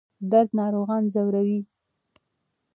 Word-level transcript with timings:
درد 0.31 0.49
ناروغان 0.59 1.03
ځوروي. 1.13 1.59